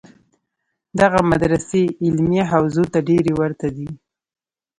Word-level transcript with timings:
دغه 0.99 1.19
مدرسې 1.31 1.83
علمیه 2.03 2.45
حوزو 2.51 2.83
ته 2.93 2.99
ډېرې 3.07 3.33
ورته 3.41 3.67
دي. 3.75 3.89